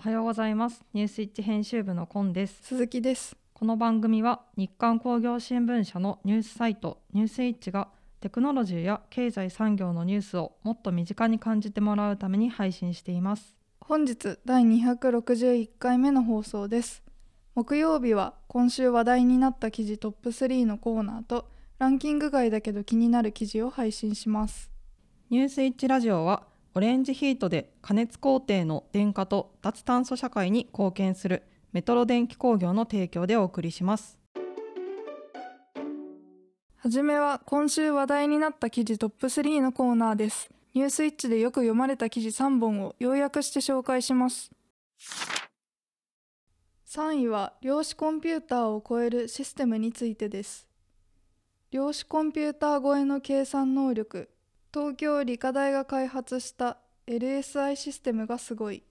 [0.00, 0.82] はようございます。
[0.94, 2.62] ニュースイッチ編集部のコンです。
[2.62, 3.36] 鈴木です。
[3.52, 7.88] この番組は日刊工業新聞社のニュースサイトニュースイッチが
[8.22, 13.54] テクノロジーや経済産業のニュースをもっと身近に感じてもらうために配信しています。
[13.78, 17.02] 本日第261回目の放送です。
[17.54, 21.46] 木曜日は今週話題になった記事トップ3のコーナーと
[21.78, 24.70] ランキング外だけど気になる記事を配信します。
[25.28, 34.18] ニュースイッチラジオはオレンジヒートで加熱工程の電化と脱炭素社会に貢献するメトロ電気工業の提供でお送りします。
[36.76, 40.48] はじめは今週話題になった記事トップ3のコーナーです。
[40.72, 44.52] ニュースイッチでよく読まれた記事3本を要約して紹介します。
[46.86, 50.68] 3位は量子コンピューターを超えるシステムについてです。
[51.72, 54.30] 量子コンピューター超えの計算能力。
[54.72, 58.84] 東京理科大が開発した LSI システムがすごい。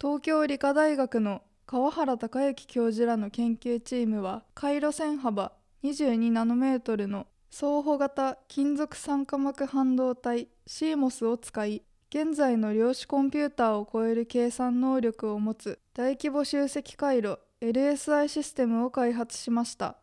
[0.00, 19.96] 東京理科大学の川原隆之教授らの研究チームは回路線幅22ナノメートルの相補型金属酸化膜半導体 CMOS を使い現在の量子コンピューターを超える計算能力を持つ大規模集積回路 LSI システムを開発しました。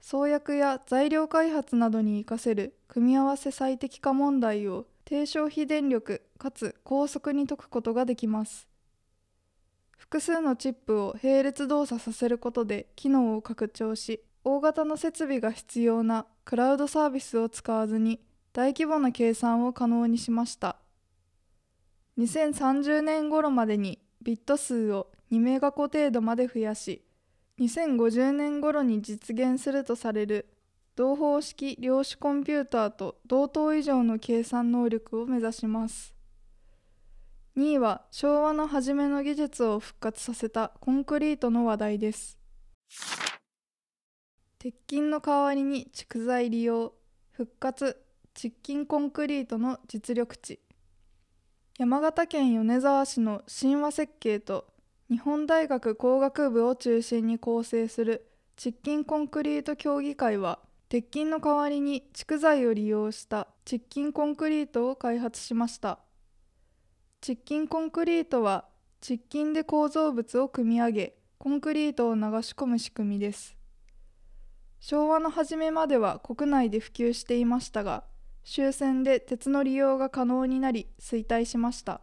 [0.00, 8.68] 創薬や材料開発などに活かせる組み合わせ最適化問題を低消費電力かつ高速に解くことができます。
[9.96, 18.20] 複数のチップを並列動作させることで機能を拡張し大型の設備が必要なクラウドサービスを使わずに
[18.52, 20.76] 大規模な計算を可能にしました。
[22.18, 27.02] 2030年頃までにビット数を2メガ個程度まで増やし
[27.58, 30.46] 2050年頃に実現するとされる
[30.94, 36.14] 同方式量子コンピューターと同等以上の計算能力を目指します。
[37.56, 42.38] 2位は昭和の初めの技術を復活させたコンクリートの話題です。
[44.58, 46.92] 鉄筋の代わりに蓄材利用
[47.30, 47.96] 復活
[48.34, 50.60] 窒筋コンクリートの実力値。
[51.78, 54.66] 山形県米沢市の神話設計と
[55.08, 60.58] 日本大学工学部を中心に構成する窒筋コンクリート協議会は
[60.88, 66.00] 鉄筋の代わりに蓄材を利用した窒筋コンクリートを開発しました。
[67.20, 68.64] 窒筋コンクリートは
[69.00, 73.56] 窒筋で構造物を組み上げコンクリートを流し込む仕組みです。
[74.80, 78.04] 昭和の初めまでは国内で普及していましたが
[78.44, 82.00] 終戦で鉄の利用が可能になり衰退しました。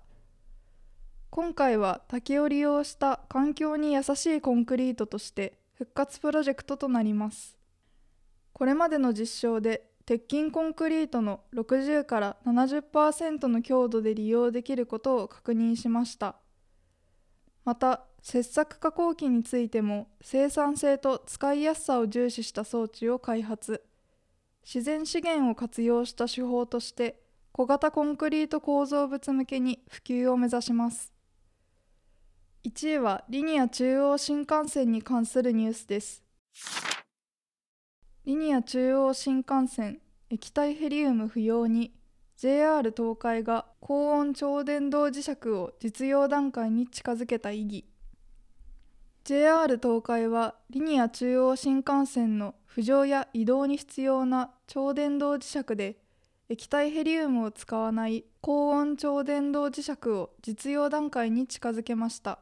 [1.35, 7.57] 今回は竹を利用した環境に優しいコンクリートとして復活プロジェクトとなります。
[8.53, 16.35] これまでの実証で鉄筋コンクリートの60から70%の強度で利用できることを確認しました。
[17.65, 23.83] また切削加工機についても生産性と使いやすさを重視した装置を開発。
[24.63, 27.23] 自然資源を活用した手法として
[27.53, 31.12] 小型コンクリート構造物向けに普及を目指します。
[32.65, 36.23] 1位はリニア中央新幹線に関するニュースです。
[38.23, 41.93] リニア中央新幹線液体ヘリウム不要に
[42.37, 47.85] JR 東海が高温超電導磁石を実用段階に近づけた意義。
[49.25, 55.97] JR 東海はリニア中央新幹線の浮上や移動に必要な超電導磁石で
[56.47, 62.39] 液体ヘリウムを使わない高温超電導磁石を実用段階に近づけました。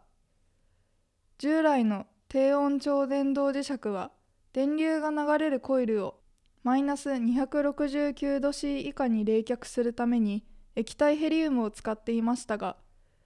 [1.41, 4.11] 従来の低温超電導磁石は
[4.53, 6.19] 電流が流れるコイルを
[6.61, 12.77] マイナス269度 C 以下に冷却するために液体ヘリウムを使っていましたが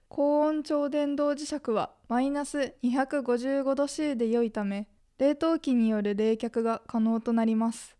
[0.08, 4.88] 高温超電導磁石はマイナス255度 C で良いため
[5.18, 7.98] 冷凍機による冷却が可能となります。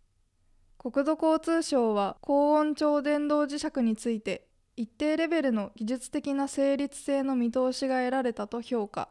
[0.78, 9.10] 国土交通省は高温超電導磁石について一定レベルの技術的な成立性の見通しが得られたと評価。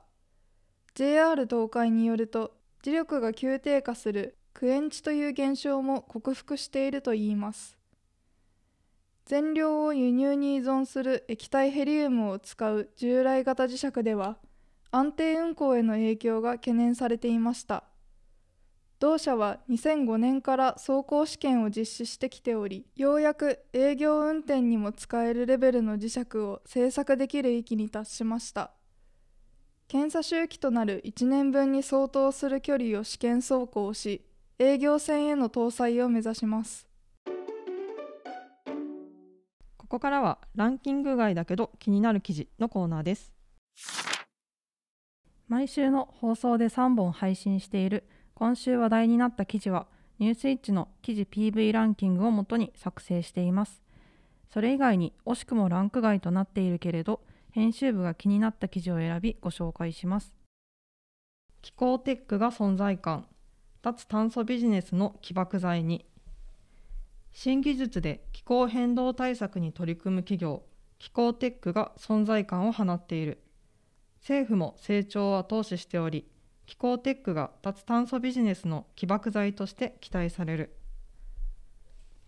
[0.95, 7.77] JR 東海によると磁力が急低下するクエンチという現象も克服しているといいます。
[9.25, 14.37] 全量を輸入に依存する液体ヘリウムを使う従来型磁石では
[14.89, 17.83] 安定運行への影響が懸念されていました。
[19.01, 28.71] 同社は2005年から走行試験を実施してきておりようやく営業運転にも使えるレベルの磁石を製作できる域に達しました。
[29.87, 34.25] 検査周期となる1年分に相当する距離を試験走行し
[34.57, 36.87] 営業線への搭載を目指します。
[39.77, 43.31] ここからはランキング外だけど気になる記事のコーナーです。
[45.47, 49.85] 毎週の放送で3本配信している今週話題になった記事は
[50.17, 53.83] ニュースイッチの記事 PV ランキングをもとに作成しています。
[54.51, 57.21] それ以外に惜しくもランク外となっているけれど
[57.55, 60.33] 編集部が気になった記事を選びご紹介します。
[61.61, 63.27] 気候テックが存在感。
[63.81, 66.05] 脱炭素ビジネスの起爆剤に。
[67.31, 70.63] 新技術で気候変動対策に取り組む企業。
[70.99, 73.41] 気候テックが存在感を放っている。
[74.19, 76.27] 政府も成長を後押ししており
[76.65, 80.75] 気候テックが脱炭素ビジネスの起爆剤として期待される。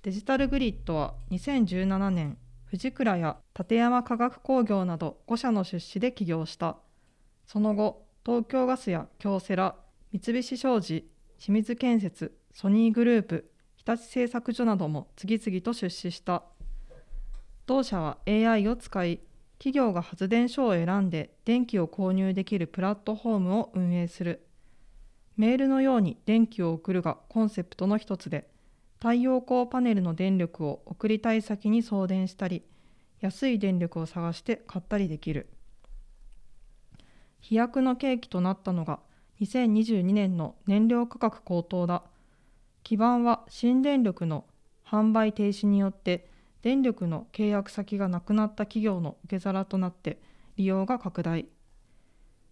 [0.04, 2.38] デジタルグリッドは2017年
[2.70, 6.78] 藤倉や立山化学工業など5社の出資で起業した。
[7.46, 9.76] その後東京ガスや京セラ
[10.12, 11.10] 三菱商事
[11.40, 16.44] 清水建設ソニーグループ日立製作所なども次々と出資した。
[17.66, 19.22] 同社は AI を使い
[19.60, 24.46] 企業が発電所を選んで電気を購入できるプラットフォームを運営する。
[25.38, 28.50] メールのように電気を送るがコンセプトの一つで
[29.00, 32.64] 太陽光パネルの電力を送りたい先に送電したり
[33.20, 35.50] 安い電力を探して買ったりできる。
[37.40, 39.00] 飛躍の契機となったのが
[39.42, 42.04] 2022年の燃料価格高騰だ。
[42.84, 44.46] 基盤は新電力の
[44.86, 46.30] 販売停止によって
[46.62, 50.20] 電力の契約先がなくなった企業の受け皿となって
[50.56, 51.48] 利用が拡大。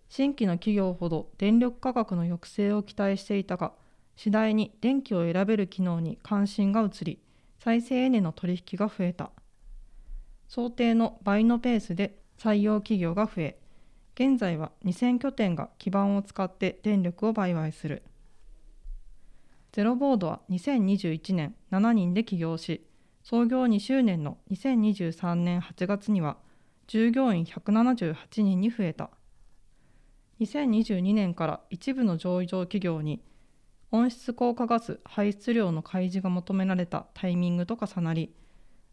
[0.10, 3.74] 新規の企業ほど電力価格の抑制を期待していたが
[4.16, 7.20] 次第に電気を選べる機能に関心が移り
[7.60, 9.32] 再生エネの取引が増えた。
[10.48, 13.58] 想定の倍のペースで採用企業が増え
[14.14, 18.04] 現在は2000拠点が基盤を使って電力を売買する。
[19.74, 22.86] ゼロボードは2021年7人で起業し
[23.24, 26.38] 創業2周年の2023年8月には
[26.88, 29.10] 従業員178人に増えた。
[30.40, 33.22] 2022年から一部の上場企業に
[33.96, 38.34] 温室効果ガス排出量の開示が求められたタイミングと重なり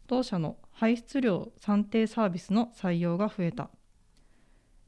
[0.07, 3.69] 同社の排出量算定サービスの採用が増えた。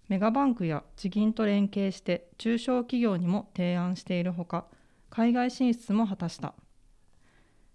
[0.08, 4.66] メガバンクや地銀と連携して中小企業にも提案しているほか
[5.10, 6.54] 海外進出も果たした。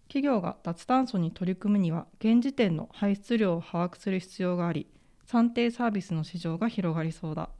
[0.08, 4.87] 企業が脱炭素に取り組むには現時点の排出量を把握する必要があり
[5.26, 7.50] 算定サービスの市場が広がりそうだ。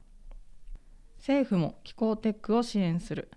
[1.17, 3.29] 政府も気候テックを支援する。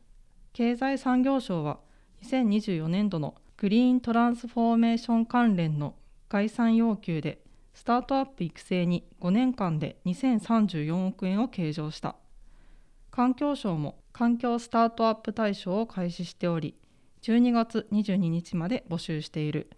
[0.55, 1.81] 経済産業省は
[2.23, 5.97] 2024年度のグリーントランスフォーメーション関連の
[6.29, 7.41] 概算要求で
[7.75, 12.15] スタートアップ育成に5年間で2034億円を計上した。
[13.11, 16.77] 環境省も環境スタートアップ対象を開始しており
[17.23, 19.69] 12月22日まで募集している。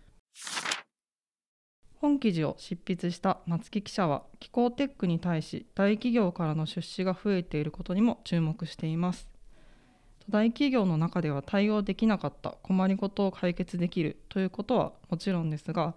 [1.95, 9.36] 本記事を執筆した松木記者は気候テックに対し大企業からの出資が増えていることにも注目しています。
[10.29, 15.95] 大企業の中では対応できなかった困りごとを解決できるということはもちろんですが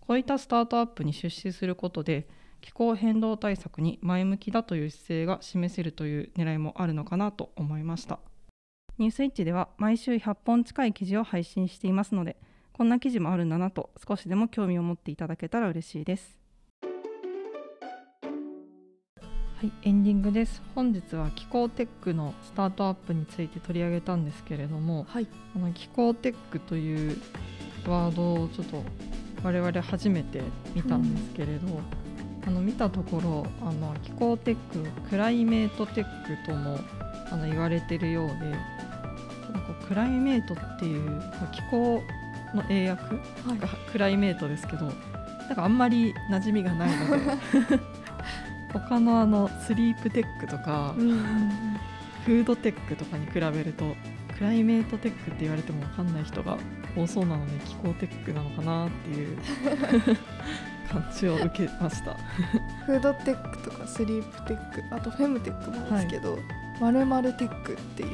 [0.00, 2.26] こういったスタートアップに出資することで
[2.60, 8.18] 気候変動対策に前向きだという姿勢が示せるという狙いもあるのかなと思いました。
[8.98, 12.36] ニュースイッチでは毎週100本近い記事を配信していますので
[12.72, 16.39] こんな記事もあるんだなと少しでも興味を持っていただけたら嬉しいです。
[19.60, 20.62] はいエンディングです。
[20.74, 27.18] 本日は気候テックのスタートアップについて取り上げたんですけれども、はい、あの気候テックという
[27.86, 28.82] ワードをちょっと
[29.44, 30.40] 我々初めて
[30.74, 36.78] 見たんですけれど、うん、あの見たところあの気候テック climate tech とも
[37.30, 42.00] あの言われてるようでなんか climate っていう、まあ、気候
[42.54, 43.14] の英訳？
[43.60, 47.10] が climate ですけど、なんかあんまり馴染みがないの
[47.68, 47.78] で
[48.72, 51.20] 他のあの sleep tech とか、うんうんうん、
[52.24, 53.96] フードテックとかに比べると
[54.36, 56.58] クライメートテックって言われても分かんない人が
[56.96, 59.38] 多そうなので気候テックなのかなっていう
[60.90, 62.14] 感じを受けました。
[62.86, 66.38] フードテックとかスリープテックあとフェムテックもですけど、
[66.80, 68.06] まるまるテックってい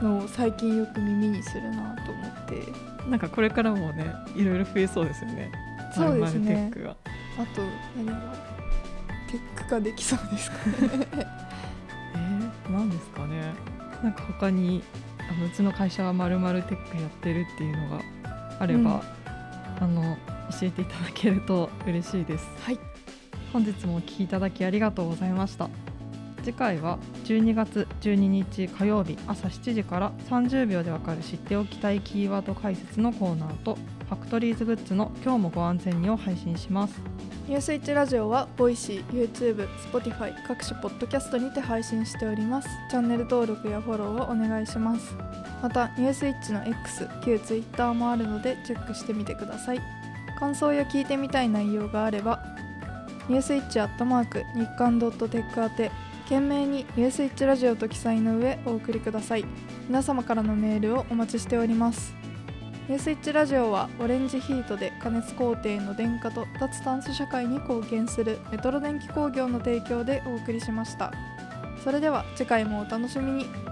[0.00, 2.90] うのを最近よく耳にするなと思って。
[3.08, 5.50] なんかこれからもねいろいろ増えそうですよね。
[5.94, 6.70] そうですね。
[7.38, 7.62] あと
[7.96, 8.49] 何が？
[9.30, 11.06] テック化できそうですかね
[12.14, 13.52] えー、何ですかね
[14.02, 14.82] なんか他に
[15.18, 18.02] あのうちの会社はまるまるテックやってるっていうのが
[18.58, 20.16] あれば、うん、あの
[20.50, 22.48] 教えていただけると嬉しいです。
[22.64, 22.78] はい。
[23.52, 25.70] 本日もお聞きいただきありがとうございました。
[26.42, 33.76] 次回は12月12日火曜日朝7時から30秒でわかる知っておきたいキーワード解説のコーナーと
[34.08, 36.94] ファクトリーズグッズの今日もご安全にを配信します
[37.50, 42.68] ニュースイッチラジオは Voicy、YouTube、Spotify 各種ポッドキャストにて配信しております。
[42.88, 45.16] チャンネル登録やフォローをお願いします。
[45.60, 49.80] またニュースイッチの X、旧 Twitter もあるのでチェックしてみてください。
[50.38, 52.40] 感想や聞いてみたい内容があれば
[53.28, 55.90] ニュースイッチアットマーク日刊ドットテック宛て
[56.26, 59.44] 件名にニュースイッチラジオと記載の上お送りください。
[59.88, 62.19] 皆様からのメールをお待ちしております。
[62.90, 71.12] ニュースイッチラジオはオレンジヒートで加熱工程の電化と脱炭素社会に貢献するメトロ電気工業の提供でお送りしました。
[71.84, 73.69] それでは次回もお楽しみに。